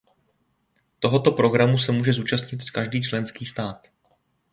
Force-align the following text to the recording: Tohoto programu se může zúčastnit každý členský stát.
Tohoto 0.99 1.31
programu 1.31 1.77
se 1.77 1.91
může 1.91 2.13
zúčastnit 2.13 2.71
každý 2.71 3.01
členský 3.01 3.45
stát. 3.45 3.87